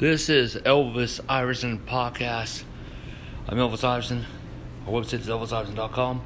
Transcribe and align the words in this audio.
This 0.00 0.30
is 0.30 0.54
Elvis 0.56 1.20
Iverson 1.28 1.78
Podcast. 1.78 2.62
I'm 3.46 3.58
Elvis 3.58 3.84
Iverson. 3.84 4.24
Our 4.86 4.94
website 4.94 5.20
is 5.20 5.26
elvisiverson.com. 5.26 6.24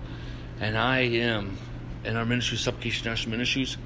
And 0.60 0.78
I 0.78 1.00
am 1.00 1.58
in 2.04 2.16
our 2.16 2.24
ministry, 2.24 2.56
Supplication 2.56 3.10
National 3.10 3.32
Ministries. 3.32 3.76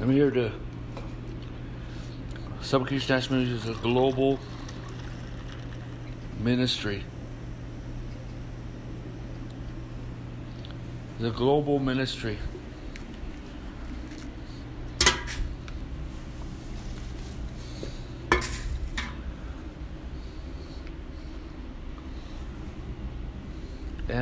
I'm 0.00 0.10
here 0.10 0.32
to. 0.32 0.50
Supplication 2.60 3.14
National 3.14 3.38
Ministries 3.38 3.62
is 3.62 3.78
a 3.78 3.80
global 3.80 4.40
ministry. 6.40 7.04
The 11.20 11.30
global 11.30 11.78
ministry. 11.78 12.38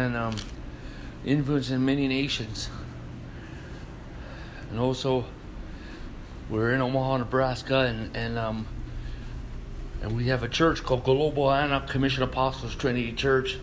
And 0.04 0.16
um, 0.16 0.36
influence 1.24 1.70
in 1.70 1.84
many 1.84 2.06
nations. 2.06 2.68
And 4.70 4.78
also, 4.78 5.24
we're 6.50 6.72
in 6.72 6.80
Omaha, 6.80 7.18
Nebraska, 7.18 7.80
and 7.80 8.14
and 8.16 8.38
um, 8.38 8.66
and 10.02 10.16
we 10.16 10.26
have 10.26 10.42
a 10.42 10.48
church 10.48 10.82
called 10.82 11.04
Global 11.04 11.50
Antioch 11.50 11.88
Commission 11.88 12.22
Apostles 12.22 12.74
Trinity 12.74 13.12
Church, 13.12 13.58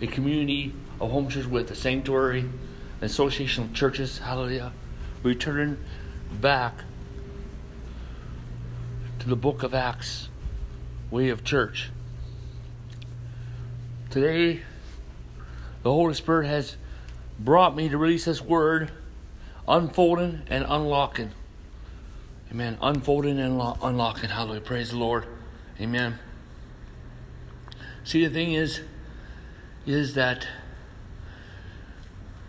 a 0.00 0.06
community 0.06 0.72
of 1.00 1.10
home 1.10 1.28
churches 1.28 1.48
with 1.48 1.70
a 1.70 1.74
sanctuary, 1.74 2.40
an 2.40 2.50
association 3.00 3.64
of 3.64 3.74
churches. 3.74 4.18
Hallelujah. 4.18 4.72
Returning 5.22 5.76
back 6.40 6.84
to 9.18 9.28
the 9.28 9.36
book 9.36 9.62
of 9.62 9.74
Acts, 9.74 10.28
way 11.10 11.28
of 11.28 11.42
church. 11.42 11.90
Today, 14.10 14.62
the 15.82 15.90
Holy 15.90 16.14
Spirit 16.14 16.46
has 16.46 16.76
brought 17.38 17.74
me 17.74 17.88
to 17.88 17.96
release 17.96 18.26
this 18.26 18.40
word, 18.42 18.90
unfolding 19.66 20.42
and 20.48 20.64
unlocking. 20.68 21.30
Amen. 22.50 22.76
Unfolding 22.82 23.38
and 23.38 23.58
lo- 23.58 23.78
unlocking. 23.82 24.30
Hallelujah. 24.30 24.60
Praise 24.60 24.90
the 24.90 24.96
Lord. 24.96 25.24
Amen. 25.80 26.18
See, 28.04 28.26
the 28.26 28.32
thing 28.32 28.52
is, 28.52 28.80
is 29.86 30.14
that 30.14 30.46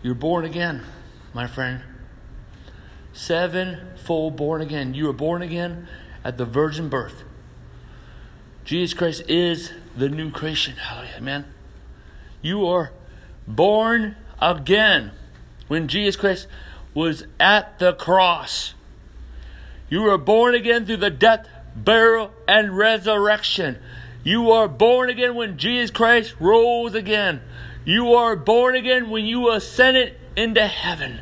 you're 0.02 0.16
born 0.16 0.44
again, 0.44 0.84
my 1.34 1.48
friend. 1.48 1.82
Sevenfold 3.14 4.36
born 4.36 4.62
again. 4.62 4.94
You 4.94 5.06
were 5.06 5.14
born 5.14 5.42
again 5.42 5.88
at 6.24 6.38
the 6.38 6.46
virgin 6.46 6.90
birth. 6.90 7.24
Jesus 8.64 8.94
Christ 8.98 9.24
is 9.28 9.72
the 9.96 10.09
new 10.09 10.32
creation. 10.32 10.76
Hallelujah. 10.76 11.18
Amen. 11.18 11.46
You 12.42 12.66
are 12.66 12.92
born 13.47 14.16
again 14.42 15.11
when 15.67 15.88
Jesus 15.88 16.16
Christ 16.16 16.47
was 16.94 17.25
at 17.39 17.80
the 17.80 17.94
cross. 17.94 18.73
You 19.89 20.03
were 20.03 20.17
born 20.17 20.56
again 20.56 20.86
through 20.86 20.97
the 20.97 21.09
death, 21.09 21.47
burial, 21.75 22.31
and 22.47 22.78
resurrection. 22.78 23.78
You 24.24 24.52
are 24.52 24.68
born 24.68 25.09
again 25.09 25.35
when 25.35 25.57
Jesus 25.57 25.91
Christ 25.91 26.35
rose 26.40 26.94
again. 26.94 27.41
You 27.85 28.13
are 28.13 28.35
born 28.35 28.75
again 28.75 29.09
when 29.09 29.25
you 29.25 29.52
ascended 29.52 30.16
into 30.35 30.66
heaven. 30.66 31.22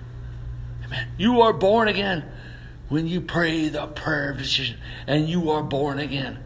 Amen. 0.85 1.07
You 1.17 1.41
are 1.41 1.53
born 1.53 1.87
again 1.87 2.25
when 2.89 3.07
you 3.07 3.21
pray 3.21 3.69
the 3.69 3.87
prayer 3.87 4.31
of 4.31 4.37
decision 4.37 4.77
and 5.07 5.29
you 5.29 5.49
are 5.51 5.63
born 5.63 5.99
again. 5.99 6.39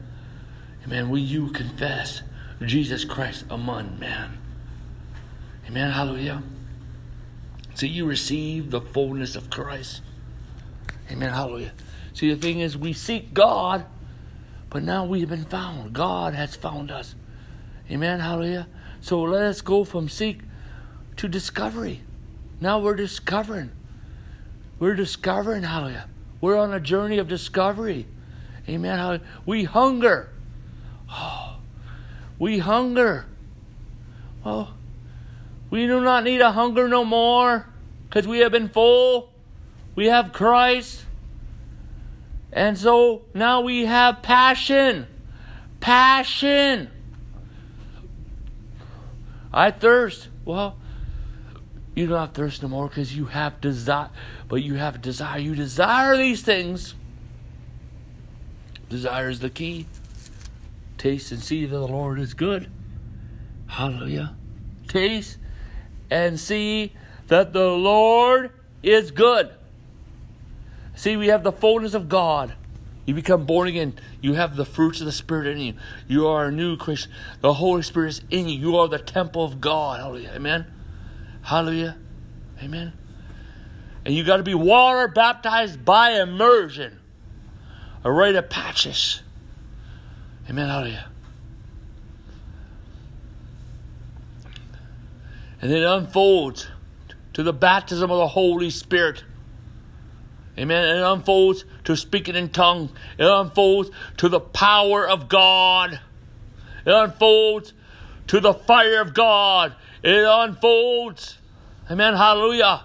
Amen. 0.85 1.09
When 1.09 1.23
you 1.23 1.49
confess 1.49 2.21
Jesus 2.61 3.05
Christ 3.05 3.45
among 3.49 3.99
men. 3.99 4.42
Amen. 5.73 5.89
Hallelujah. 5.89 6.43
So 7.73 7.87
you 7.87 8.05
receive 8.05 8.69
the 8.69 8.79
fullness 8.79 9.35
of 9.35 9.49
Christ. 9.49 10.03
Amen. 11.09 11.31
Hallelujah. 11.33 11.71
See, 12.13 12.31
the 12.31 12.39
thing 12.39 12.59
is, 12.59 12.77
we 12.77 12.93
seek 12.93 13.33
God, 13.33 13.83
but 14.69 14.83
now 14.83 15.03
we 15.03 15.21
have 15.21 15.29
been 15.29 15.45
found. 15.45 15.93
God 15.93 16.35
has 16.35 16.55
found 16.55 16.91
us. 16.91 17.15
Amen. 17.89 18.19
Hallelujah. 18.19 18.67
So 19.01 19.23
let 19.23 19.41
us 19.45 19.61
go 19.61 19.83
from 19.83 20.09
seek 20.09 20.41
to 21.17 21.27
discovery. 21.27 22.01
Now 22.61 22.77
we're 22.79 22.93
discovering. 22.93 23.71
We're 24.77 24.93
discovering. 24.93 25.63
Hallelujah. 25.63 26.07
We're 26.39 26.55
on 26.55 26.71
a 26.71 26.79
journey 26.79 27.17
of 27.17 27.27
discovery. 27.27 28.05
Amen. 28.69 28.99
Hallelujah. 28.99 29.23
We 29.47 29.63
hunger. 29.63 30.29
Oh, 31.09 31.55
we 32.37 32.59
hunger. 32.59 33.25
Well, 34.45 34.75
we 35.73 35.87
do 35.87 36.01
not 36.01 36.23
need 36.23 36.39
a 36.39 36.51
hunger 36.51 36.87
no 36.87 37.03
more 37.03 37.65
because 38.03 38.27
we 38.27 38.37
have 38.41 38.51
been 38.51 38.69
full. 38.69 39.33
We 39.95 40.05
have 40.05 40.31
Christ. 40.31 41.03
And 42.51 42.77
so 42.77 43.23
now 43.33 43.61
we 43.61 43.85
have 43.85 44.21
passion. 44.21 45.07
Passion. 45.79 46.91
I 49.51 49.71
thirst. 49.71 50.27
Well, 50.45 50.77
you 51.95 52.05
don't 52.05 52.19
have 52.19 52.33
thirst 52.33 52.61
no 52.61 52.67
more 52.67 52.87
because 52.87 53.17
you 53.17 53.25
have 53.25 53.59
desire. 53.59 54.11
But 54.47 54.61
you 54.61 54.75
have 54.75 55.01
desire. 55.01 55.39
You 55.39 55.55
desire 55.55 56.15
these 56.15 56.43
things. 56.43 56.93
Desire 58.89 59.27
is 59.27 59.39
the 59.39 59.49
key. 59.49 59.87
Taste 60.99 61.31
and 61.31 61.41
see 61.41 61.65
that 61.65 61.75
the 61.75 61.87
Lord 61.87 62.19
is 62.19 62.35
good. 62.35 62.69
Hallelujah. 63.65 64.35
Taste 64.87 65.39
and 66.09 66.39
see 66.39 66.93
that 67.27 67.53
the 67.53 67.67
Lord 67.67 68.51
is 68.81 69.11
good. 69.11 69.51
See, 70.95 71.17
we 71.17 71.27
have 71.27 71.43
the 71.43 71.51
fullness 71.51 71.93
of 71.93 72.09
God. 72.09 72.53
You 73.05 73.13
become 73.13 73.45
born 73.45 73.67
again. 73.67 73.95
You 74.21 74.33
have 74.33 74.55
the 74.55 74.65
fruits 74.65 75.01
of 75.01 75.05
the 75.05 75.11
Spirit 75.11 75.47
in 75.47 75.59
you. 75.59 75.73
You 76.07 76.27
are 76.27 76.45
a 76.45 76.51
new 76.51 76.77
Christian. 76.77 77.11
The 77.41 77.53
Holy 77.53 77.81
Spirit 77.81 78.09
is 78.09 78.21
in 78.29 78.47
you. 78.47 78.59
You 78.59 78.77
are 78.77 78.87
the 78.87 78.99
temple 78.99 79.43
of 79.43 79.59
God. 79.59 79.99
Hallelujah. 79.99 80.31
Amen. 80.35 80.65
Hallelujah. 81.41 81.97
Amen. 82.61 82.93
And 84.05 84.15
you 84.15 84.23
got 84.23 84.37
to 84.37 84.43
be 84.43 84.53
water 84.53 85.07
baptized 85.07 85.83
by 85.83 86.11
immersion. 86.21 86.99
A 88.05 88.11
rite 88.11 88.35
of 88.35 88.49
patches. 88.49 89.21
Amen. 90.49 90.69
Hallelujah. 90.69 91.09
And 95.63 95.71
it 95.71 95.81
unfolds 95.81 96.67
to 97.31 97.41
the 97.41 97.53
baptism 97.53 98.11
of 98.11 98.17
the 98.17 98.27
Holy 98.27 98.69
Spirit. 98.69 99.23
Amen. 100.59 100.97
It 100.97 101.01
unfolds 101.01 101.63
to 101.85 101.95
speaking 101.95 102.35
in 102.35 102.49
tongues. 102.49 102.91
It 103.17 103.25
unfolds 103.25 103.89
to 104.17 104.27
the 104.27 104.41
power 104.41 105.07
of 105.07 105.29
God. 105.29 106.01
It 106.85 106.91
unfolds 106.91 107.71
to 108.27 108.41
the 108.41 108.53
fire 108.53 108.99
of 108.99 109.13
God. 109.13 109.73
It 110.03 110.25
unfolds. 110.27 111.37
Amen. 111.89 112.15
Hallelujah. 112.15 112.83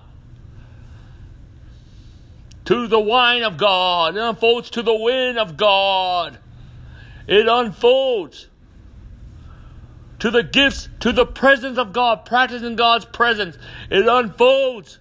To 2.67 2.87
the 2.87 3.01
wine 3.01 3.43
of 3.43 3.57
God. 3.57 4.17
It 4.17 4.23
unfolds 4.23 4.71
to 4.71 4.85
the 4.85 4.95
wind 4.95 5.37
of 5.37 5.57
God. 5.57 6.39
It 7.27 7.49
unfolds 7.49 8.47
to 10.19 10.31
the 10.31 10.43
gifts, 10.43 10.89
to 11.01 11.13
the 11.13 11.27
presence 11.27 11.79
of 11.79 11.93
God, 11.93 12.25
practicing 12.25 12.77
God's 12.77 13.05
presence. 13.05 13.57
It 13.91 14.07
unfolds 14.07 14.99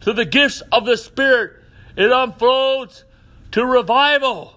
to 0.00 0.12
the 0.12 0.24
gifts 0.24 0.62
of 0.72 0.84
the 0.84 0.96
Spirit. 0.96 1.52
It 1.96 2.10
unfolds 2.10 3.04
to 3.52 3.64
revival. 3.64 4.54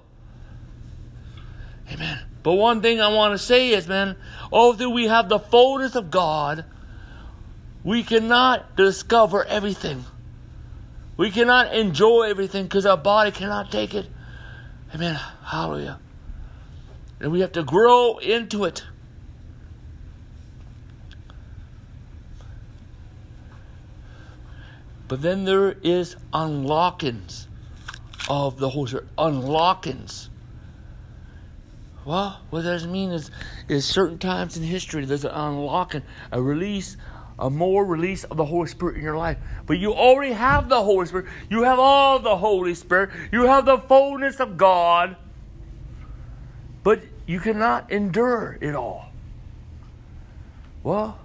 Amen. 1.92 2.20
But 2.44 2.54
one 2.56 2.82
thing 2.82 3.00
I 3.00 3.14
want 3.14 3.34
to 3.34 3.38
say 3.38 3.70
is, 3.70 3.88
man, 3.88 4.18
although 4.52 4.90
we 4.90 5.08
have 5.08 5.30
the 5.30 5.40
fullness 5.40 5.96
of 5.96 6.12
God, 6.12 6.66
we 7.84 8.04
cannot 8.04 8.76
discover 8.76 9.46
everything. 9.46 10.04
We 11.16 11.32
cannot 11.32 11.74
enjoy 11.74 12.24
everything 12.24 12.64
because 12.64 12.86
our 12.86 12.98
body 12.98 13.32
cannot 13.32 13.72
take 13.72 13.94
it. 13.94 14.08
Amen. 14.94 15.16
Hallelujah. 15.44 16.00
And 17.20 17.32
we 17.32 17.42
have 17.42 17.54
to 17.54 17.64
grow 17.64 18.18
into 18.18 18.66
it. 18.66 18.84
But 25.08 25.22
then 25.22 25.46
there 25.46 25.72
is 25.84 26.16
unlockings 26.34 27.48
of 28.30 28.58
the 28.58 28.70
Holy 28.70 28.88
Spirit. 28.88 29.08
Unlockings. 29.18 30.30
Well, 32.06 32.42
what 32.50 32.64
does 32.64 32.84
it 32.84 32.90
mean 32.90 33.12
is, 33.12 33.32
is 33.70 33.86
certain 33.86 34.18
times 34.18 34.58
in 34.58 34.64
history 34.64 35.06
there's 35.06 35.24
an 35.24 35.32
unlocking, 35.32 36.04
a 36.32 36.42
release 36.42 36.98
a 37.40 37.50
more 37.50 37.84
release 37.84 38.24
of 38.26 38.38
the 38.38 38.46
Holy 38.46 38.68
Spirit 38.68 38.96
in 38.96 39.02
your 39.02 39.18
life. 39.18 39.38
But 39.66 39.80
you 39.80 39.94
already 39.94 40.34
have 40.34 40.70
the 40.70 40.82
Holy 40.82 41.06
Spirit. 41.06 41.26
You 41.50 41.64
have 41.64 41.80
all 41.80 42.20
the 42.20 42.38
Holy 42.38 42.76
Spirit. 42.76 43.10
You 43.32 43.44
have 43.44 43.66
the 43.66 43.78
fullness 43.78 44.40
of 44.40 44.58
God. 44.58 45.16
But 46.84 47.02
you 47.26 47.40
cannot 47.40 47.92
endure 47.92 48.58
it 48.62 48.76
all. 48.76 49.10
Well, 50.84 51.18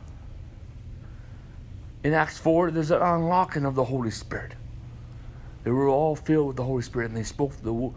in 2.04 2.12
Acts 2.12 2.38
4, 2.38 2.70
there's 2.70 2.90
an 2.90 3.02
unlocking 3.02 3.64
of 3.64 3.74
the 3.74 3.84
Holy 3.84 4.10
Spirit. 4.10 4.52
They 5.64 5.70
were 5.70 5.88
all 5.88 6.16
filled 6.16 6.48
with 6.48 6.56
the 6.56 6.64
Holy 6.64 6.82
Spirit 6.82 7.08
and 7.08 7.16
they 7.16 7.24
spoke 7.24 7.52
the, 7.62 7.90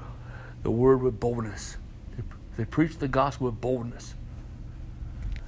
the 0.64 0.72
word 0.72 1.02
with 1.02 1.20
boldness. 1.20 1.78
They, 2.18 2.24
they 2.58 2.66
preached 2.66 3.00
the 3.00 3.08
gospel 3.08 3.48
with 3.48 3.62
boldness. 3.62 4.16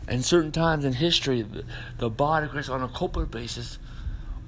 And 0.08 0.24
certain 0.24 0.52
times 0.52 0.86
in 0.86 0.94
history, 0.94 1.42
the, 1.42 1.64
the 1.98 2.10
body 2.10 2.46
of 2.46 2.52
Christ 2.52 2.70
on 2.70 2.84
a 2.84 2.88
corporate 2.88 3.32
basis, 3.32 3.80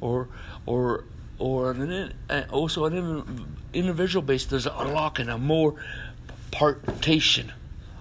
or 0.01 0.27
or 0.65 1.05
or 1.39 1.71
an, 1.71 2.13
also 2.51 2.85
an 2.85 3.57
individual 3.73 4.21
basis, 4.21 4.49
there's 4.49 4.65
an 4.65 4.73
unlocking, 4.77 5.29
a 5.29 5.37
more 5.37 5.75
partation, 6.51 7.51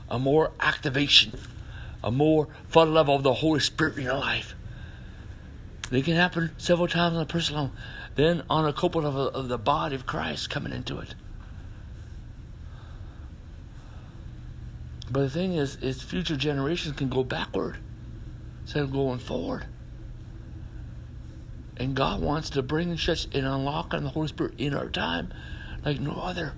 a 0.08 0.18
more 0.18 0.52
activation, 0.60 1.38
a 2.02 2.10
more 2.10 2.48
fun 2.68 2.92
level 2.92 3.14
of 3.14 3.22
the 3.22 3.34
Holy 3.34 3.60
Spirit 3.60 3.96
in 3.96 4.04
your 4.04 4.14
life. 4.14 4.54
They 5.90 6.02
can 6.02 6.14
happen 6.14 6.50
several 6.56 6.88
times 6.88 7.16
on 7.16 7.22
a 7.22 7.26
personal 7.26 7.70
then 8.14 8.42
on 8.48 8.66
a 8.66 8.72
couple 8.72 9.06
of, 9.06 9.16
of 9.16 9.48
the 9.48 9.58
body 9.58 9.94
of 9.94 10.06
Christ 10.06 10.50
coming 10.50 10.72
into 10.72 10.98
it. 10.98 11.14
But 15.10 15.20
the 15.20 15.30
thing 15.30 15.54
is, 15.54 15.76
is 15.76 16.02
future 16.02 16.36
generations 16.36 16.96
can 16.96 17.08
go 17.08 17.24
backward 17.24 17.78
instead 18.62 18.84
of 18.84 18.92
going 18.92 19.18
forward. 19.18 19.66
And 21.76 21.94
God 21.94 22.22
wants 22.22 22.50
to 22.50 22.62
bring 22.62 22.96
such 22.96 23.26
an 23.34 23.44
unlock 23.44 23.92
on 23.94 24.04
the 24.04 24.10
Holy 24.10 24.28
Spirit 24.28 24.54
in 24.58 24.74
our 24.74 24.88
time 24.88 25.32
like 25.84 26.00
no 26.00 26.12
other. 26.12 26.54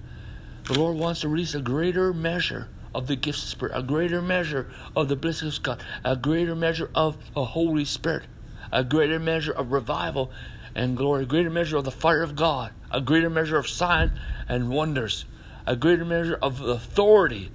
The 0.64 0.78
Lord 0.78 0.96
wants 0.96 1.20
to 1.20 1.28
release 1.28 1.54
a 1.54 1.60
greater 1.60 2.12
measure 2.12 2.68
of 2.94 3.06
the 3.06 3.16
gifts 3.16 3.42
of 3.42 3.48
Spirit, 3.48 3.72
a 3.74 3.82
greater 3.82 4.22
measure 4.22 4.70
of 4.94 5.08
the 5.08 5.16
blessings 5.16 5.58
of 5.58 5.62
God, 5.62 5.82
a 6.04 6.16
greater 6.16 6.54
measure 6.54 6.90
of 6.94 7.16
the 7.34 7.44
Holy 7.44 7.84
Spirit, 7.84 8.24
a 8.72 8.84
greater 8.84 9.18
measure 9.18 9.52
of 9.52 9.72
revival 9.72 10.30
and 10.74 10.96
glory, 10.96 11.22
a 11.22 11.26
greater 11.26 11.50
measure 11.50 11.76
of 11.76 11.84
the 11.84 11.90
fire 11.90 12.22
of 12.22 12.36
God, 12.36 12.72
a 12.90 13.00
greater 13.00 13.30
measure 13.30 13.56
of 13.56 13.68
signs 13.68 14.12
and 14.48 14.70
wonders, 14.70 15.24
a 15.66 15.76
greater 15.76 16.04
measure 16.04 16.38
of 16.40 16.60
authority 16.60 17.50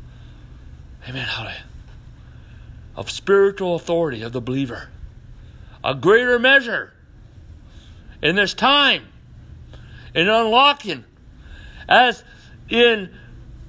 Amen. 1.07 1.25
Hallelujah. 1.25 1.63
Of 2.95 3.09
spiritual 3.09 3.75
authority 3.75 4.21
of 4.21 4.33
the 4.33 4.41
believer. 4.41 4.89
A 5.83 5.95
greater 5.95 6.37
measure 6.37 6.93
in 8.21 8.35
this 8.35 8.53
time 8.53 9.07
in 10.13 10.29
unlocking 10.29 11.05
as 11.89 12.23
in 12.69 13.09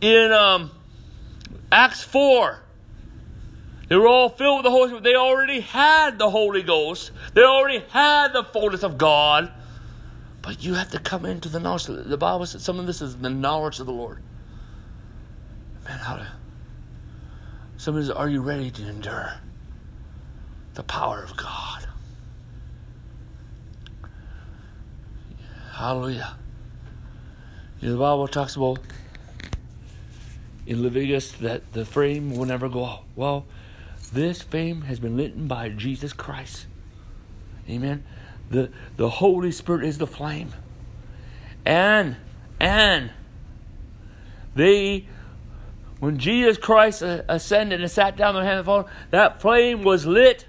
in 0.00 0.32
um, 0.32 0.70
Acts 1.70 2.02
4 2.02 2.60
they 3.92 3.98
were 3.98 4.08
all 4.08 4.30
filled 4.30 4.60
with 4.60 4.64
the 4.64 4.70
Holy 4.70 4.88
Spirit. 4.88 5.04
They 5.04 5.16
already 5.16 5.60
had 5.60 6.18
the 6.18 6.30
Holy 6.30 6.62
Ghost. 6.62 7.10
They 7.34 7.42
already 7.42 7.84
had 7.90 8.28
the 8.28 8.42
fullness 8.42 8.84
of 8.84 8.96
God. 8.96 9.52
But 10.40 10.64
you 10.64 10.72
have 10.72 10.92
to 10.92 10.98
come 10.98 11.26
into 11.26 11.50
the 11.50 11.60
knowledge. 11.60 11.84
The 11.84 12.16
Bible 12.16 12.46
says 12.46 12.62
some 12.64 12.80
of 12.80 12.86
this 12.86 13.02
is 13.02 13.18
the 13.18 13.28
knowledge 13.28 13.80
of 13.80 13.84
the 13.84 13.92
Lord. 13.92 14.22
Man, 15.84 15.98
how 15.98 16.16
to 16.16 16.26
Somebody 17.76 18.06
says, 18.06 18.16
Are 18.16 18.30
you 18.30 18.40
ready 18.40 18.70
to 18.70 18.88
endure 18.88 19.34
the 20.72 20.84
power 20.84 21.22
of 21.22 21.36
God? 21.36 21.86
Hallelujah. 25.70 26.34
You 27.82 27.88
know, 27.88 27.92
the 27.92 28.00
Bible 28.00 28.26
talks 28.26 28.56
about 28.56 28.78
in 30.64 30.82
Leviticus 30.82 31.32
that 31.32 31.74
the 31.74 31.84
frame 31.84 32.34
will 32.34 32.46
never 32.46 32.70
go 32.70 32.86
out. 32.86 33.04
Well, 33.16 33.44
this 34.12 34.42
flame 34.42 34.82
has 34.82 34.98
been 35.00 35.16
lit 35.16 35.48
by 35.48 35.68
Jesus 35.68 36.12
Christ. 36.12 36.66
Amen. 37.68 38.04
The 38.50 38.70
the 38.96 39.08
Holy 39.08 39.52
Spirit 39.52 39.84
is 39.84 39.98
the 39.98 40.06
flame. 40.06 40.52
And 41.64 42.16
and 42.60 43.10
they 44.54 45.06
when 46.00 46.18
Jesus 46.18 46.58
Christ 46.58 47.02
ascended 47.02 47.80
and 47.80 47.90
sat 47.90 48.16
down 48.16 48.34
on 48.34 48.42
the 48.42 48.48
hand 48.48 48.58
of 48.58 48.66
the 48.66 48.70
Father, 48.70 48.90
that 49.10 49.40
flame 49.40 49.82
was 49.82 50.04
lit 50.04 50.46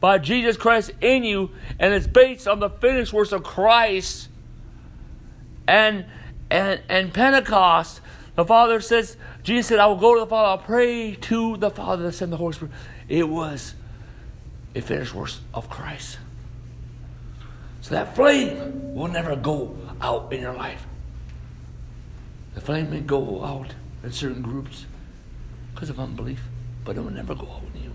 by 0.00 0.18
Jesus 0.18 0.56
Christ 0.56 0.92
in 1.00 1.24
you, 1.24 1.50
and 1.78 1.92
it's 1.92 2.06
based 2.06 2.48
on 2.48 2.60
the 2.60 2.70
finished 2.70 3.12
works 3.12 3.32
of 3.32 3.42
Christ. 3.42 4.28
And 5.66 6.06
and 6.50 6.80
and 6.88 7.12
Pentecost, 7.12 8.00
the 8.38 8.44
Father 8.44 8.80
says, 8.80 9.16
Jesus 9.42 9.66
said, 9.66 9.80
I 9.80 9.86
will 9.88 9.96
go 9.96 10.14
to 10.14 10.20
the 10.20 10.26
Father, 10.26 10.50
I'll 10.50 10.58
pray 10.64 11.16
to 11.16 11.56
the 11.56 11.70
Father 11.70 12.04
to 12.04 12.12
send 12.12 12.32
the 12.32 12.36
Holy 12.36 12.52
Spirit. 12.52 12.72
It 13.08 13.28
was 13.28 13.74
a 14.76 14.80
finished 14.80 15.12
works 15.12 15.40
of 15.52 15.68
Christ. 15.68 16.20
So 17.80 17.96
that 17.96 18.14
flame 18.14 18.94
will 18.94 19.08
never 19.08 19.34
go 19.34 19.76
out 20.00 20.32
in 20.32 20.40
your 20.40 20.52
life. 20.52 20.86
The 22.54 22.60
flame 22.60 22.90
may 22.90 23.00
go 23.00 23.44
out 23.44 23.74
in 24.04 24.12
certain 24.12 24.42
groups 24.42 24.86
because 25.74 25.90
of 25.90 25.98
unbelief, 25.98 26.44
but 26.84 26.96
it 26.96 27.00
will 27.00 27.10
never 27.10 27.34
go 27.34 27.48
out 27.50 27.64
in 27.74 27.82
you. 27.82 27.92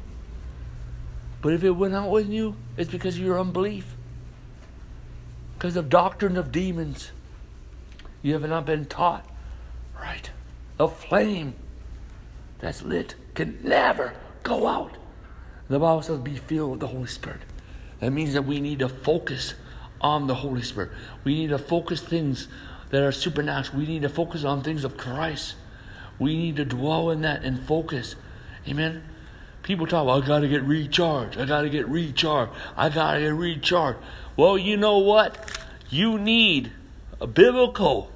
But 1.41 1.53
if 1.53 1.63
it 1.63 1.71
went 1.71 1.95
out 1.95 2.11
with 2.11 2.27
you, 2.27 2.57
it's 2.75 2.91
because 2.91 3.15
of 3.15 3.21
your 3.21 3.39
unbelief. 3.39 3.95
Because 5.57 5.77
of 5.77 5.87
doctrine 5.87 6.35
of 6.35 6.51
demons. 6.51 7.11
You 8.21 8.33
have 8.33 8.49
not 8.49 8.65
been 8.65 8.83
taught 8.83 9.25
right. 10.03 10.29
The 10.77 10.87
flame 10.87 11.55
that's 12.59 12.83
lit 12.83 13.15
can 13.33 13.59
never 13.63 14.13
go 14.43 14.67
out. 14.67 14.97
The 15.69 15.79
Bible 15.79 16.01
says, 16.01 16.19
be 16.19 16.35
filled 16.35 16.71
with 16.71 16.79
the 16.81 16.87
Holy 16.87 17.07
Spirit. 17.07 17.41
That 17.99 18.11
means 18.11 18.33
that 18.33 18.43
we 18.43 18.59
need 18.59 18.79
to 18.79 18.89
focus 18.89 19.55
on 20.01 20.27
the 20.27 20.35
Holy 20.35 20.61
Spirit. 20.61 20.91
We 21.23 21.35
need 21.35 21.49
to 21.49 21.57
focus 21.57 22.01
things 22.01 22.47
that 22.89 23.01
are 23.01 23.11
supernatural. 23.11 23.79
We 23.79 23.87
need 23.87 24.01
to 24.01 24.09
focus 24.09 24.43
on 24.43 24.61
things 24.61 24.83
of 24.83 24.97
Christ. 24.97 25.55
We 26.19 26.37
need 26.37 26.57
to 26.57 26.65
dwell 26.65 27.09
in 27.09 27.21
that 27.21 27.43
and 27.43 27.59
focus. 27.65 28.15
Amen. 28.67 29.03
People 29.63 29.87
talk, 29.87 30.05
well, 30.05 30.21
I 30.21 30.27
got 30.27 30.39
to 30.39 30.49
get 30.49 30.63
recharged. 30.63 31.39
I 31.39 31.45
got 31.45 31.61
to 31.61 31.69
get 31.69 31.87
recharged. 31.87 32.51
I 32.75 32.89
got 32.89 33.13
to 33.13 33.19
get 33.21 33.33
recharged. 33.33 33.99
Well, 34.35 34.57
you 34.57 34.75
know 34.75 34.97
what? 34.97 35.57
You 35.89 36.19
need 36.19 36.71
a 37.21 37.27
biblical. 37.27 38.11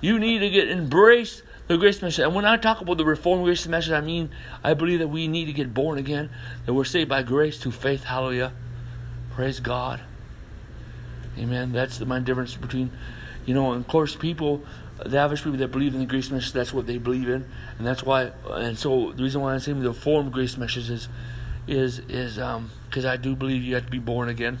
You 0.00 0.18
need 0.18 0.40
to 0.40 0.50
get 0.50 0.68
embrace 0.68 1.42
the 1.68 1.76
grace 1.76 2.00
message. 2.02 2.24
And 2.24 2.34
when 2.34 2.44
I 2.44 2.56
talk 2.56 2.80
about 2.80 2.98
the 2.98 3.04
reformed 3.04 3.44
grace 3.44 3.66
message, 3.66 3.92
I 3.92 4.00
mean 4.00 4.30
I 4.62 4.74
believe 4.74 4.98
that 5.00 5.08
we 5.08 5.28
need 5.28 5.46
to 5.46 5.52
get 5.52 5.74
born 5.74 5.98
again. 5.98 6.30
That 6.64 6.74
we're 6.74 6.84
saved 6.84 7.08
by 7.08 7.22
grace 7.22 7.58
through 7.58 7.72
faith. 7.72 8.04
Hallelujah. 8.04 8.52
Praise 9.30 9.60
God. 9.60 10.00
Amen. 11.38 11.72
That's 11.72 11.98
the, 11.98 12.06
my 12.06 12.18
difference 12.18 12.54
between, 12.54 12.90
you 13.44 13.52
know, 13.52 13.72
of 13.72 13.86
course, 13.86 14.16
people 14.16 14.64
the 15.04 15.18
average 15.18 15.42
people 15.42 15.58
that 15.58 15.68
believe 15.68 15.94
in 15.94 16.00
the 16.00 16.06
grace 16.06 16.30
message, 16.30 16.52
that's 16.52 16.72
what 16.72 16.86
they 16.86 16.98
believe 16.98 17.28
in, 17.28 17.44
and 17.78 17.86
that's 17.86 18.02
why. 18.02 18.32
And 18.50 18.78
so 18.78 19.12
the 19.12 19.22
reason 19.22 19.42
why 19.42 19.52
I'm 19.52 19.60
saying 19.60 19.82
the 19.82 19.92
form 19.92 20.30
grace 20.30 20.56
message 20.56 20.90
is, 20.90 21.08
is 21.66 21.98
is 22.08 22.38
um 22.38 22.70
because 22.88 23.04
I 23.04 23.16
do 23.16 23.36
believe 23.36 23.62
you 23.62 23.74
have 23.74 23.84
to 23.84 23.90
be 23.90 23.98
born 23.98 24.28
again, 24.28 24.58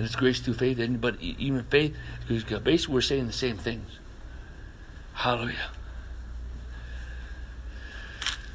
and 0.00 0.06
it's 0.06 0.16
grace 0.16 0.40
through 0.40 0.54
faith. 0.54 0.80
But 0.98 1.20
even 1.20 1.62
faith, 1.64 1.94
because 2.26 2.62
basically 2.62 2.94
we're 2.94 3.02
saying 3.02 3.26
the 3.26 3.34
same 3.34 3.58
things. 3.58 3.98
Hallelujah. 5.12 5.70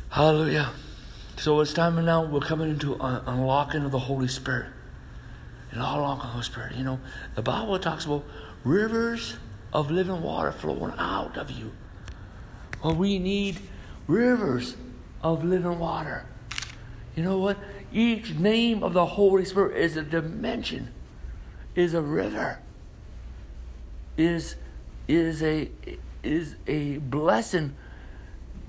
Hallelujah. 0.09 0.71
So 1.37 1.59
it's 1.59 1.71
time 1.71 2.03
now 2.03 2.25
we're 2.25 2.39
coming 2.39 2.71
into 2.71 2.95
unlocking 2.95 3.83
of 3.83 3.91
the 3.91 3.99
Holy 3.99 4.27
Spirit. 4.27 4.71
And 5.69 5.81
unlocking 5.81 6.23
the 6.23 6.31
Holy 6.31 6.43
Spirit. 6.43 6.73
You 6.75 6.83
know, 6.83 6.99
the 7.35 7.43
Bible 7.43 7.77
talks 7.77 8.05
about 8.05 8.23
rivers 8.63 9.35
of 9.71 9.91
living 9.91 10.23
water 10.23 10.51
flowing 10.51 10.93
out 10.97 11.37
of 11.37 11.51
you. 11.51 11.73
Well, 12.83 12.95
we 12.95 13.19
need 13.19 13.59
rivers 14.07 14.75
of 15.21 15.43
living 15.43 15.77
water. 15.77 16.25
You 17.15 17.21
know 17.21 17.37
what? 17.37 17.57
Each 17.93 18.33
name 18.33 18.81
of 18.81 18.93
the 18.93 19.05
Holy 19.05 19.45
Spirit 19.45 19.77
is 19.77 19.95
a 19.95 20.01
dimension, 20.01 20.94
is 21.75 21.93
a 21.93 22.01
river, 22.01 22.59
is 24.17 24.55
is 25.07 25.43
a 25.43 25.69
is 26.23 26.55
a 26.67 26.97
blessing 26.97 27.75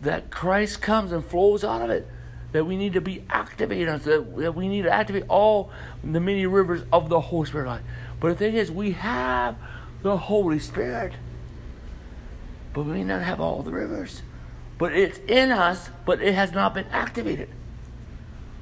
that 0.02 0.30
Christ 0.30 0.82
comes 0.82 1.12
and 1.12 1.24
flows 1.24 1.64
out 1.64 1.82
of 1.82 1.90
it. 1.90 2.08
That 2.52 2.64
we 2.64 2.76
need 2.76 2.94
to 2.94 3.00
be 3.00 3.22
activated 3.28 3.88
on, 3.88 3.98
that, 4.00 4.36
that 4.36 4.54
we 4.54 4.68
need 4.68 4.82
to 4.82 4.90
activate 4.90 5.24
all 5.28 5.70
the 6.02 6.20
many 6.20 6.46
rivers 6.46 6.82
of 6.92 7.08
the 7.08 7.20
Holy 7.20 7.46
Spirit 7.46 7.66
life. 7.66 7.82
But 8.20 8.28
the 8.28 8.34
thing 8.36 8.54
is, 8.54 8.70
we 8.70 8.92
have 8.92 9.56
the 10.02 10.16
Holy 10.16 10.58
Spirit. 10.58 11.12
But 12.72 12.84
we 12.84 12.92
may 12.92 13.04
not 13.04 13.22
have 13.22 13.40
all 13.40 13.62
the 13.62 13.72
rivers. 13.72 14.22
But 14.78 14.92
it's 14.92 15.18
in 15.26 15.50
us, 15.50 15.90
but 16.04 16.22
it 16.22 16.34
has 16.34 16.52
not 16.52 16.72
been 16.74 16.86
activated. 16.86 17.48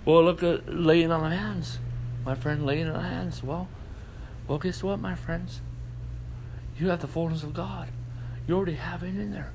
Well, 0.05 0.25
look 0.25 0.43
at 0.43 0.73
laying 0.73 1.11
on 1.11 1.31
hands. 1.31 1.79
My 2.25 2.35
friend, 2.35 2.65
laying 2.65 2.89
on 2.89 3.03
hands. 3.03 3.43
Well, 3.43 3.69
well, 4.47 4.59
guess 4.59 4.83
what, 4.83 5.01
my 5.01 5.15
friends? 5.15 5.61
You 6.79 6.89
have 6.89 7.01
the 7.01 7.07
fullness 7.07 7.43
of 7.43 7.55
God. 7.55 7.89
You 8.47 8.57
already 8.57 8.75
have 8.75 9.03
it 9.03 9.09
in 9.09 9.33
there. 9.33 9.53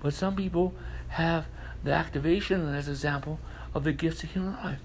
But 0.00 0.14
some 0.14 0.36
people 0.36 0.74
have 1.08 1.46
the 1.82 1.92
activation, 1.92 2.72
as 2.74 2.88
example, 2.88 3.40
of 3.74 3.84
the 3.84 3.92
gifts 3.92 4.22
of 4.22 4.30
human 4.30 4.54
life. 4.54 4.80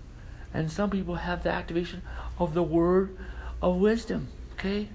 And 0.53 0.71
some 0.71 0.89
people 0.89 1.15
have 1.15 1.43
the 1.43 1.51
activation 1.51 2.01
of 2.39 2.53
the 2.53 2.63
word 2.63 3.15
of 3.61 3.75
wisdom. 3.75 4.29
Okay? 4.53 4.89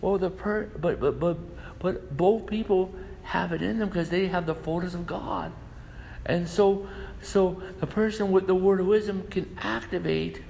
Well 0.00 0.18
the 0.18 0.30
per 0.30 0.64
but 0.64 1.00
but 1.00 1.18
but 1.18 1.38
but 1.78 2.16
both 2.16 2.46
people 2.46 2.94
have 3.24 3.52
it 3.52 3.62
in 3.62 3.78
them 3.78 3.88
because 3.88 4.10
they 4.10 4.28
have 4.28 4.46
the 4.46 4.54
fullness 4.54 4.94
of 4.94 5.06
God. 5.06 5.52
And 6.24 6.48
so 6.48 6.88
so 7.22 7.62
the 7.80 7.86
person 7.86 8.30
with 8.30 8.46
the 8.46 8.54
word 8.54 8.80
of 8.80 8.86
wisdom 8.86 9.26
can 9.28 9.56
activate 9.60 10.42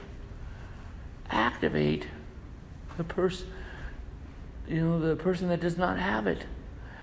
activate 1.31 2.07
the 2.97 3.05
person 3.05 3.47
you 4.69 4.81
know 4.81 4.99
the 4.99 5.17
person 5.17 5.49
that 5.49 5.61
does 5.61 5.77
not 5.77 5.99
have 5.99 6.27
it. 6.27 6.45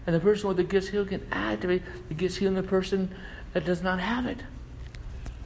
And 0.05 0.13
the 0.13 0.19
person 0.19 0.49
with 0.49 0.57
the 0.57 0.63
gifts 0.63 0.89
healed 0.89 1.09
can 1.09 1.25
activate 1.31 1.81
the 2.09 2.13
gifts 2.13 2.37
healed 2.37 2.57
in 2.57 2.61
the 2.61 2.67
person 2.67 3.13
that 3.53 3.63
does 3.63 3.81
not 3.81 3.99
have 3.99 4.25
it. 4.25 4.39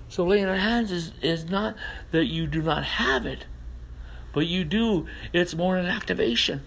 So 0.09 0.25
laying 0.25 0.45
on 0.45 0.57
hands 0.57 0.91
is, 0.91 1.11
is 1.21 1.45
not 1.45 1.75
that 2.11 2.25
you 2.25 2.47
do 2.47 2.61
not 2.61 2.83
have 2.83 3.25
it, 3.25 3.45
but 4.33 4.47
you 4.47 4.63
do. 4.63 5.05
It's 5.33 5.53
more 5.53 5.77
an 5.77 5.85
activation. 5.85 6.63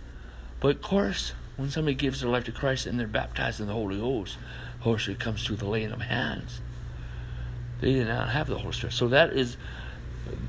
But 0.61 0.77
of 0.77 0.83
course, 0.83 1.33
when 1.57 1.71
somebody 1.71 1.95
gives 1.95 2.21
their 2.21 2.31
life 2.31 2.45
to 2.45 2.53
Christ 2.53 2.87
and 2.87 3.01
they're 3.01 3.07
baptized 3.07 3.61
in 3.61 3.67
the 3.67 3.73
Holy 3.73 3.99
Ghost, 3.99 4.37
the 4.79 4.85
Holy 4.85 4.99
Spirit 4.99 5.21
comes 5.21 5.45
through 5.45 5.57
the 5.57 5.69
laying 5.69 5.91
of 5.91 6.03
hands. 6.03 6.61
They 7.81 7.95
did 7.95 8.09
not 8.09 8.29
have 8.31 8.47
the 8.47 8.59
Holy 8.59 8.73
Spirit. 8.73 8.93
So 8.93 9.09
that 9.09 9.33
is 9.33 9.57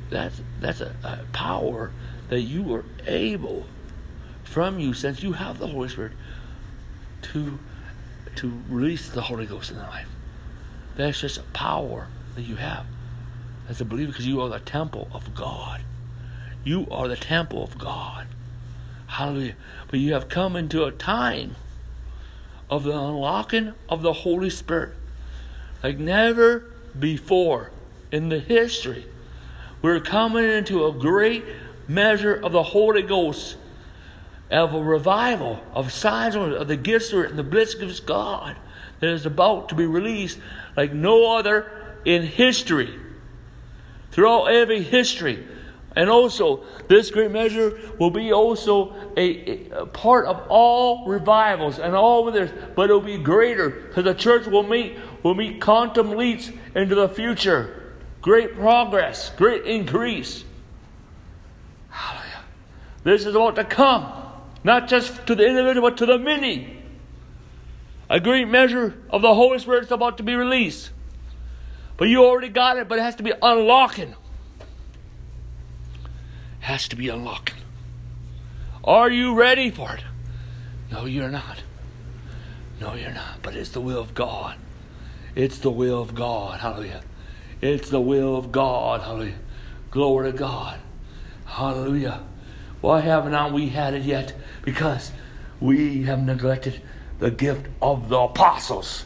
that's 0.09 0.41
that's 0.59 0.81
a, 0.81 0.93
a 1.03 1.19
power 1.31 1.91
that 2.31 2.41
you 2.43 2.73
are 2.73 2.85
able 3.05 3.65
from 4.45 4.79
you 4.79 4.93
since 4.93 5.21
you 5.21 5.33
have 5.33 5.59
the 5.59 5.67
Holy 5.67 5.89
Spirit 5.89 6.13
to 7.21 7.59
to 8.37 8.63
release 8.69 9.09
the 9.09 9.23
Holy 9.23 9.45
Ghost 9.45 9.69
in 9.69 9.77
their 9.77 9.87
life. 9.87 10.07
That's 10.95 11.19
just 11.19 11.37
a 11.37 11.43
power 11.51 12.07
that 12.35 12.43
you 12.43 12.55
have 12.55 12.85
as 13.67 13.81
a 13.81 13.85
believer 13.85 14.13
because 14.13 14.25
you 14.25 14.39
are 14.39 14.47
the 14.47 14.59
temple 14.59 15.09
of 15.13 15.35
God. 15.35 15.81
You 16.63 16.87
are 16.89 17.09
the 17.09 17.17
temple 17.17 17.65
of 17.65 17.77
God. 17.77 18.27
Hallelujah. 19.07 19.55
But 19.89 19.99
you 19.99 20.13
have 20.13 20.29
come 20.29 20.55
into 20.55 20.85
a 20.85 20.91
time 20.93 21.57
of 22.69 22.85
the 22.85 22.97
unlocking 22.97 23.73
of 23.89 24.03
the 24.03 24.13
Holy 24.13 24.49
Spirit 24.49 24.93
like 25.83 25.97
never 25.97 26.63
before 26.97 27.71
in 28.09 28.29
the 28.29 28.39
history. 28.39 29.05
We're 29.81 29.99
coming 29.99 30.45
into 30.45 30.85
a 30.85 30.93
great 30.93 31.43
measure 31.87 32.33
of 32.33 32.51
the 32.51 32.63
Holy 32.63 33.01
Ghost, 33.01 33.57
of 34.49 34.73
a 34.73 34.83
revival, 34.83 35.63
of 35.73 35.91
signs 35.91 36.35
of 36.35 36.67
the 36.67 36.75
gifts 36.75 37.13
and 37.13 37.37
the 37.37 37.43
blessings 37.43 37.99
of 37.99 38.05
God 38.05 38.57
that 38.99 39.09
is 39.09 39.25
about 39.25 39.69
to 39.69 39.75
be 39.75 39.85
released 39.85 40.39
like 40.75 40.93
no 40.93 41.35
other 41.35 41.71
in 42.05 42.23
history. 42.23 42.99
Throughout 44.11 44.45
every 44.45 44.83
history. 44.83 45.47
And 45.95 46.09
also, 46.09 46.63
this 46.87 47.11
great 47.11 47.31
measure 47.31 47.77
will 47.99 48.11
be 48.11 48.31
also 48.31 48.93
a, 49.17 49.67
a 49.71 49.85
part 49.85 50.25
of 50.25 50.45
all 50.47 51.05
revivals 51.05 51.79
and 51.79 51.93
all 51.95 52.27
of 52.27 52.33
this, 52.33 52.51
but 52.75 52.89
it 52.89 52.93
will 52.93 53.01
be 53.01 53.17
greater 53.17 53.69
because 53.69 54.05
the 54.05 54.13
church 54.13 54.47
will 54.47 54.63
meet 54.63 54.97
will 55.23 55.35
meet 55.35 55.61
quantum 55.61 56.11
leaps 56.11 56.49
into 56.75 56.95
the 56.95 57.09
future. 57.09 57.93
Great 58.21 58.55
progress, 58.55 59.31
great 59.31 59.65
increase. 59.65 60.45
This 63.03 63.25
is 63.25 63.35
about 63.35 63.55
to 63.55 63.63
come, 63.63 64.11
not 64.63 64.87
just 64.87 65.25
to 65.27 65.35
the 65.35 65.47
individual, 65.47 65.89
but 65.89 65.97
to 65.97 66.05
the 66.05 66.17
many. 66.17 66.77
A 68.09 68.19
great 68.19 68.47
measure 68.47 68.95
of 69.09 69.21
the 69.21 69.33
Holy 69.33 69.57
Spirit 69.59 69.85
is 69.85 69.91
about 69.91 70.17
to 70.17 70.23
be 70.23 70.35
released. 70.35 70.91
But 71.97 72.09
you 72.09 72.25
already 72.25 72.49
got 72.49 72.77
it, 72.77 72.87
but 72.87 72.99
it 72.99 73.01
has 73.01 73.15
to 73.15 73.23
be 73.23 73.33
unlocking 73.41 74.15
has 76.61 76.87
to 76.87 76.95
be 76.95 77.09
unlocking. 77.09 77.57
Are 78.83 79.09
you 79.09 79.35
ready 79.35 79.69
for 79.69 79.93
it? 79.93 80.03
No, 80.91 81.05
you're 81.05 81.29
not. 81.29 81.63
No, 82.79 82.93
you're 82.93 83.11
not. 83.11 83.41
But 83.41 83.55
it's 83.55 83.71
the 83.71 83.81
will 83.81 83.99
of 83.99 84.13
God. 84.13 84.57
It's 85.35 85.59
the 85.59 85.71
will 85.71 86.01
of 86.01 86.15
God. 86.15 86.59
Hallelujah. 86.59 87.01
It's 87.61 87.89
the 87.89 88.01
will 88.01 88.35
of 88.35 88.51
God. 88.51 89.01
Hallelujah. 89.01 89.39
Glory 89.89 90.31
to 90.31 90.37
God. 90.37 90.79
Hallelujah. 91.45 92.23
Why 92.81 93.01
haven't 93.01 93.53
we 93.53 93.69
had 93.69 93.93
it 93.93 94.03
yet? 94.03 94.33
Because 94.63 95.11
we 95.59 96.03
have 96.03 96.23
neglected 96.23 96.81
the 97.19 97.31
gift 97.31 97.67
of 97.81 98.09
the 98.09 98.17
apostles. 98.17 99.05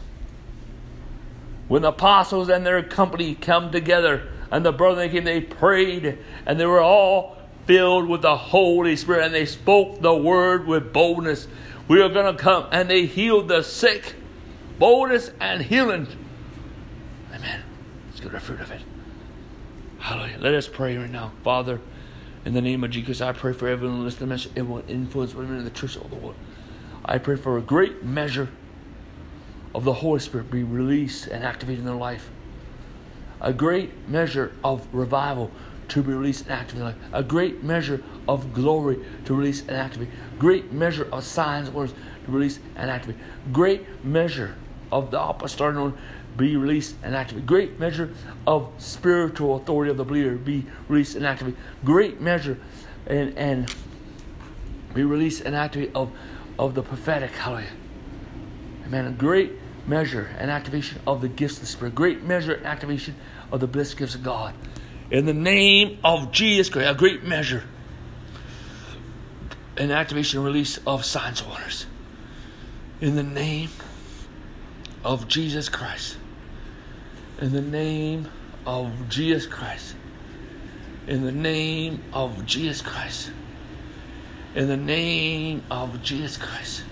When 1.68 1.82
the 1.82 1.88
apostles 1.88 2.48
and 2.48 2.64
their 2.64 2.82
company 2.82 3.34
come 3.34 3.70
together, 3.70 4.28
and 4.50 4.64
the 4.64 4.72
brethren 4.72 5.10
came, 5.10 5.24
they 5.24 5.40
prayed, 5.40 6.18
and 6.46 6.58
they 6.58 6.66
were 6.66 6.80
all 6.80 7.36
filled 7.66 8.08
with 8.08 8.22
the 8.22 8.36
Holy 8.36 8.96
Spirit, 8.96 9.26
and 9.26 9.34
they 9.34 9.44
spoke 9.44 10.00
the 10.00 10.14
word 10.14 10.66
with 10.66 10.92
boldness. 10.92 11.48
We 11.88 12.00
are 12.00 12.08
going 12.08 12.34
to 12.34 12.42
come, 12.42 12.66
and 12.72 12.88
they 12.88 13.06
healed 13.06 13.48
the 13.48 13.62
sick. 13.62 14.14
Boldness 14.78 15.30
and 15.40 15.62
healing. 15.62 16.06
Amen. 17.34 17.62
Let's 18.08 18.20
get 18.20 18.32
the 18.32 18.40
fruit 18.40 18.60
of 18.60 18.70
it. 18.70 18.82
Hallelujah. 19.98 20.38
Let 20.38 20.54
us 20.54 20.68
pray 20.68 20.96
right 20.96 21.10
now. 21.10 21.32
Father, 21.42 21.80
in 22.46 22.54
the 22.54 22.62
name 22.62 22.84
of 22.84 22.92
Jesus, 22.92 23.20
I 23.20 23.32
pray 23.32 23.52
for 23.52 23.66
everyone 23.66 24.04
listening 24.04 24.28
the 24.28 24.34
message. 24.34 24.52
It 24.54 24.62
will 24.62 24.84
influence 24.86 25.34
women 25.34 25.58
in 25.58 25.64
the 25.64 25.70
church 25.70 25.96
all 25.96 26.06
the 26.06 26.14
world. 26.14 26.36
I 27.04 27.18
pray 27.18 27.34
for 27.34 27.58
a 27.58 27.60
great 27.60 28.04
measure 28.04 28.48
of 29.74 29.82
the 29.82 29.94
Holy 29.94 30.20
Spirit 30.20 30.48
be 30.48 30.62
released 30.62 31.26
and 31.26 31.42
activated 31.42 31.80
in 31.80 31.86
their 31.86 31.96
life. 31.96 32.30
A 33.40 33.52
great 33.52 34.08
measure 34.08 34.52
of 34.62 34.86
revival 34.94 35.50
to 35.88 36.02
be 36.04 36.12
released 36.12 36.44
and 36.44 36.52
activated. 36.52 36.94
A 37.12 37.24
great 37.24 37.64
measure 37.64 38.04
of 38.28 38.54
glory 38.54 39.00
to 39.24 39.34
release 39.34 39.62
and 39.62 39.72
activate. 39.72 40.08
Great 40.38 40.72
measure 40.72 41.08
of 41.12 41.24
signs 41.24 41.66
and 41.66 41.76
wonders 41.76 41.96
to 42.26 42.30
release 42.30 42.60
and 42.76 42.88
activate. 42.88 43.16
Great 43.52 44.04
measure 44.04 44.54
of 44.92 45.10
the 45.10 45.20
apostolic 45.20 45.94
be 46.36 46.56
released 46.56 46.96
and 47.02 47.14
activate. 47.14 47.46
Great 47.46 47.78
measure 47.78 48.12
of 48.46 48.70
spiritual 48.78 49.56
authority 49.56 49.90
of 49.90 49.96
the 49.96 50.04
believer 50.04 50.36
be 50.36 50.66
released 50.88 51.16
and 51.16 51.26
activate. 51.26 51.56
Great 51.84 52.20
measure 52.20 52.58
and 53.06 53.36
and 53.38 53.74
be 54.94 55.04
released 55.04 55.42
and 55.42 55.54
activate 55.54 55.90
of 55.94 56.10
of 56.58 56.74
the 56.74 56.82
prophetic. 56.82 57.30
Hallelujah. 57.32 57.68
Amen. 58.86 59.06
A 59.06 59.10
great 59.10 59.52
measure 59.86 60.30
and 60.38 60.50
activation 60.50 61.00
of 61.06 61.20
the 61.20 61.28
gifts 61.28 61.54
of 61.54 61.60
the 61.60 61.66
Spirit. 61.66 61.94
Great 61.94 62.22
measure 62.22 62.54
and 62.54 62.66
activation 62.66 63.14
of 63.52 63.60
the 63.60 63.66
blessed 63.66 63.96
gifts 63.96 64.14
of 64.14 64.22
God 64.22 64.54
in 65.10 65.26
the 65.26 65.34
name 65.34 65.98
of 66.02 66.32
Jesus 66.32 66.68
Christ, 66.68 66.90
a 66.90 66.94
great 66.94 67.22
measure, 67.22 67.64
and 69.76 69.92
activation 69.92 70.38
and 70.38 70.46
release 70.46 70.78
of 70.86 71.04
signs 71.04 71.40
and 71.40 71.50
wonders. 71.50 71.86
In 73.00 73.14
the 73.14 73.22
name 73.22 73.70
of 75.04 75.28
Jesus 75.28 75.68
Christ. 75.68 76.16
In 77.38 77.52
the 77.52 77.60
name 77.60 78.28
of 78.64 79.10
Jesus 79.10 79.46
Christ. 79.46 79.94
In 81.06 81.22
the 81.22 81.32
name 81.32 82.02
of 82.14 82.46
Jesus 82.46 82.80
Christ. 82.80 83.30
In 84.54 84.68
the 84.68 84.76
name 84.78 85.62
of 85.70 86.02
Jesus 86.02 86.38
Christ. 86.38 86.82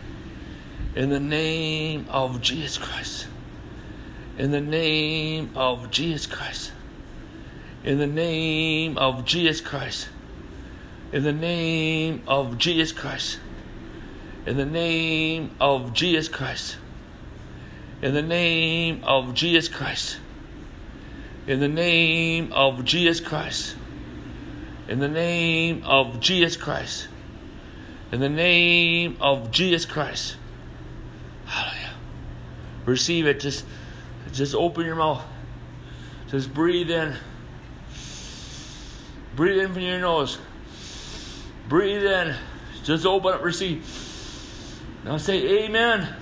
In 0.95 1.09
the 1.09 1.19
name 1.19 2.07
of 2.11 2.43
Jesus 2.43 2.77
Christ. 2.77 3.27
In 4.37 4.51
the 4.51 4.61
name 4.61 5.51
of 5.55 5.91
Jesus 5.91 6.27
Christ. 6.27 6.73
In 7.83 7.97
the 7.97 8.07
name 8.07 8.99
of 8.99 9.25
Jesus 9.25 9.63
Christ. 9.63 10.09
In 11.11 11.23
the 11.23 11.33
name 11.33 12.23
of 12.27 12.59
Jesus 12.59 12.93
Christ. 12.93 13.39
In 14.45 14.59
the 14.59 14.67
name 14.67 15.53
of 15.59 15.95
Jesus 15.95 16.29
Christ. 16.29 16.77
In 18.03 18.13
the 18.13 18.23
name 18.23 19.01
of 19.05 19.33
Jesus 19.33 19.69
Christ. 19.69 20.19
In 21.47 21.61
the 21.61 21.69
name 21.69 22.53
of 22.53 22.85
Jesus 22.85 23.21
Christ. 23.21 23.77
In 24.89 24.99
the 24.99 25.09
name 25.09 25.83
of 25.85 26.21
Jesus 26.21 26.57
Christ. 26.57 27.09
In 28.13 28.21
the 28.21 28.29
name 28.29 29.17
of 29.21 29.51
Jesus 29.51 29.85
Christ. 29.85 30.37
Hallelujah. 31.47 31.95
Receive 32.87 33.27
it. 33.27 33.41
Just, 33.41 33.65
just 34.33 34.55
open 34.55 34.87
your 34.87 34.97
mouth. 34.97 35.23
Just 36.29 36.53
breathe 36.55 36.91
in. 36.91 37.15
Breathe 39.37 39.59
in 39.59 39.73
from 39.73 39.83
your 39.83 40.01
nose. 40.01 40.39
Breathe 41.69 42.05
in. 42.05 42.35
Just 42.85 43.05
open 43.05 43.35
up, 43.35 43.43
receive. 43.43 43.85
Now 45.05 45.17
say 45.17 45.65
amen. 45.65 46.15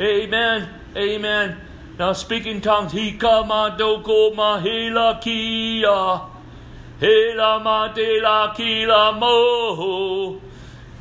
Amen. 0.00 0.68
Amen. 0.96 1.67
Now 1.98 2.12
speak 2.12 2.46
in 2.46 2.60
tongues. 2.60 2.92
Hika 2.92 3.46
ma 3.46 3.76
doko 3.76 4.34
ma 4.34 4.58
hela 4.60 5.18
kia. 5.20 6.20
Hela 7.00 7.60
ma 7.60 7.88
de 7.92 8.20
la 8.20 8.54
kila 8.54 9.12
mo. 9.18 10.40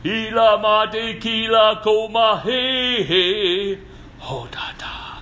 Hila 0.04 0.62
ma 0.62 0.86
de 0.88 1.20
kila 1.20 1.82
ko 1.84 2.08
ma 2.08 2.40
he 2.40 3.04
he. 3.04 3.80
Oh 4.24 4.48
da 4.52 4.72
da. 4.78 5.22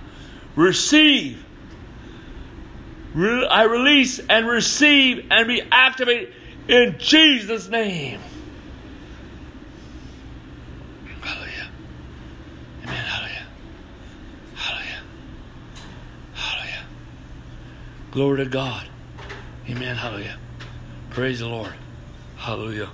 Receive. 0.55 1.44
Re- 3.13 3.48
I 3.48 3.63
release 3.63 4.20
and 4.20 4.48
receive 4.48 5.25
and 5.32 5.48
be 5.48 5.62
activated 5.72 6.34
in 6.67 6.96
Jesus' 7.00 7.70
name. 7.70 8.20
Hallelujah. 11.22 11.67
Amen. 12.84 12.96
Hallelujah. 12.96 13.48
Hallelujah. 14.55 15.01
Hallelujah. 16.34 16.86
Glory 18.15 18.45
to 18.45 18.50
God. 18.50 18.88
Amen. 19.69 19.98
Hallelujah. 19.98 20.38
Praise 21.10 21.39
the 21.41 21.50
Lord. 21.50 21.74
Hallelujah. 22.38 22.88